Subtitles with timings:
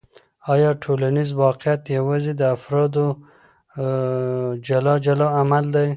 [0.53, 3.05] آیا ټولنیز واقعیت یوازې د افرادو
[4.67, 5.89] جلا جلا عمل دی؟